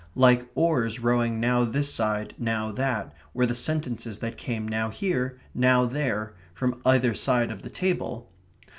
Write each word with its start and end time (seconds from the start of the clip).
Like 0.15 0.49
oars 0.55 0.99
rowing 0.99 1.39
now 1.39 1.63
this 1.63 1.93
side, 1.93 2.33
now 2.39 2.71
that, 2.71 3.13
were 3.35 3.45
the 3.45 3.53
sentences 3.53 4.17
that 4.17 4.35
came 4.35 4.67
now 4.67 4.89
here, 4.89 5.39
now 5.53 5.85
there, 5.85 6.33
from 6.55 6.81
either 6.83 7.13
side 7.13 7.51
of 7.51 7.61
the 7.61 7.69
table. 7.69 8.31